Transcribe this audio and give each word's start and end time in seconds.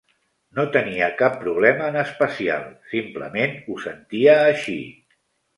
No 0.59 0.63
tenia 0.75 1.09
cap 1.19 1.35
problema 1.43 1.91
en 1.93 1.99
especial, 2.03 2.65
simplement 2.97 3.55
ho 3.75 3.79
sentia 3.87 4.37
així. 4.49 4.79